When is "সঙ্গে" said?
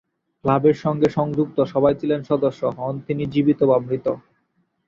0.75-1.07